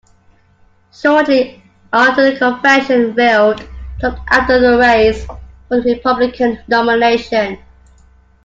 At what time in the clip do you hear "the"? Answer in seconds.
2.31-2.35, 4.61-4.79, 5.79-5.93